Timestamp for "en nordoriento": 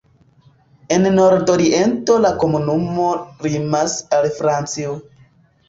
0.95-2.17